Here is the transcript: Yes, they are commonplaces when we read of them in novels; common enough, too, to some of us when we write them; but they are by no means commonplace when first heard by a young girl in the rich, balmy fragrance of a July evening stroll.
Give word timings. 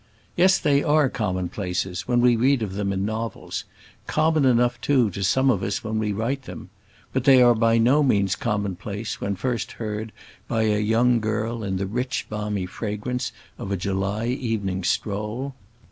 Yes, 0.35 0.57
they 0.57 0.81
are 0.81 1.09
commonplaces 1.09 2.07
when 2.07 2.21
we 2.21 2.35
read 2.35 2.63
of 2.63 2.73
them 2.73 2.91
in 2.91 3.05
novels; 3.05 3.65
common 4.07 4.45
enough, 4.45 4.81
too, 4.81 5.11
to 5.11 5.23
some 5.23 5.51
of 5.51 5.61
us 5.61 5.83
when 5.83 5.99
we 5.99 6.11
write 6.11 6.45
them; 6.45 6.71
but 7.13 7.23
they 7.25 7.39
are 7.39 7.53
by 7.53 7.77
no 7.77 8.01
means 8.01 8.35
commonplace 8.35 9.21
when 9.21 9.35
first 9.35 9.73
heard 9.73 10.11
by 10.47 10.63
a 10.63 10.79
young 10.79 11.19
girl 11.19 11.63
in 11.63 11.77
the 11.77 11.85
rich, 11.85 12.25
balmy 12.31 12.65
fragrance 12.65 13.31
of 13.59 13.71
a 13.71 13.77
July 13.77 14.25
evening 14.25 14.83
stroll. 14.83 15.53